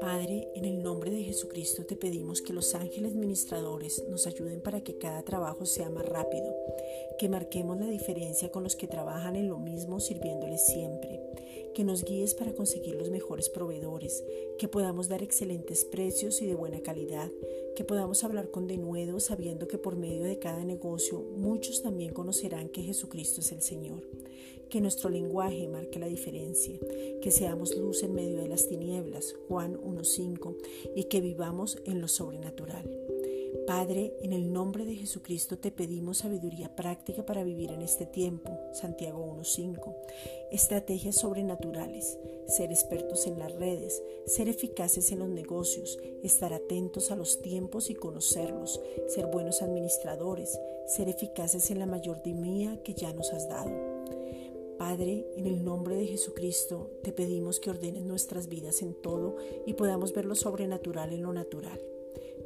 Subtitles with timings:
[0.00, 4.82] Padre, en el nombre de Jesucristo te pedimos que los ángeles ministradores nos ayuden para
[4.82, 6.54] que cada trabajo sea más rápido,
[7.18, 11.20] que marquemos la diferencia con los que trabajan en lo mismo sirviéndoles siempre,
[11.74, 14.24] que nos guíes para conseguir los mejores proveedores,
[14.58, 17.30] que podamos dar excelentes precios y de buena calidad,
[17.78, 22.70] que podamos hablar con denuedo sabiendo que por medio de cada negocio muchos también conocerán
[22.70, 24.02] que Jesucristo es el Señor,
[24.68, 26.76] que nuestro lenguaje marque la diferencia,
[27.22, 30.56] que seamos luz en medio de las tinieblas, Juan 1.5,
[30.96, 33.07] y que vivamos en lo sobrenatural.
[33.66, 38.58] Padre, en el nombre de Jesucristo te pedimos sabiduría práctica para vivir en este tiempo,
[38.72, 39.94] Santiago 1.5,
[40.50, 47.16] estrategias sobrenaturales, ser expertos en las redes, ser eficaces en los negocios, estar atentos a
[47.16, 53.32] los tiempos y conocerlos, ser buenos administradores, ser eficaces en la mayordomía que ya nos
[53.32, 53.70] has dado.
[54.78, 59.36] Padre, en el nombre de Jesucristo, te pedimos que ordenes nuestras vidas en todo
[59.66, 61.80] y podamos ver lo sobrenatural en lo natural.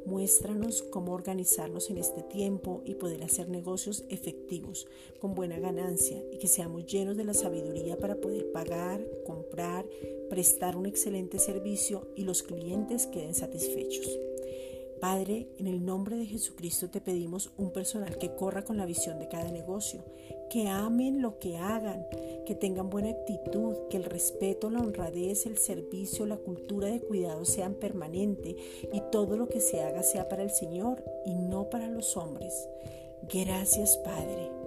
[0.04, 4.86] Muéstranos cómo organizarnos en este tiempo y poder hacer negocios efectivos,
[5.20, 9.86] con buena ganancia y que seamos llenos de la sabiduría para poder pagar, comprar,
[10.28, 14.31] prestar un excelente servicio y los clientes queden satisfechos.
[15.02, 19.18] Padre, en el nombre de Jesucristo te pedimos un personal que corra con la visión
[19.18, 20.04] de cada negocio,
[20.48, 22.06] que amen lo que hagan,
[22.46, 27.44] que tengan buena actitud, que el respeto, la honradez, el servicio, la cultura de cuidado
[27.44, 28.54] sean permanente
[28.92, 32.68] y todo lo que se haga sea para el Señor y no para los hombres.
[33.28, 34.61] Gracias Padre.